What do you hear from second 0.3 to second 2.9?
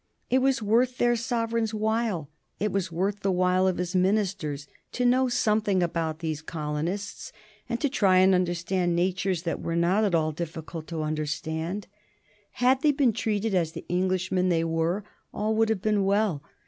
It was worth their sovereign's while, it